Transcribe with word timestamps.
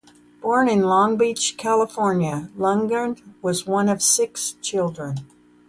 Born 0.41 0.67
in 0.67 0.81
Long 0.81 1.15
Beach, 1.15 1.57
California, 1.59 2.49
Lundgren 2.57 3.21
was 3.43 3.67
one 3.67 3.87
of 3.87 4.01
six 4.01 4.53
children. 4.59 5.17